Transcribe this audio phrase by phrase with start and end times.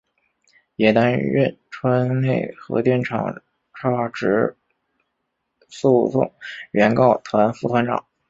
[0.77, 3.43] 也担任川内核电厂
[3.75, 4.55] 差止
[5.69, 6.33] 诉讼
[6.71, 8.03] 原告团副团长。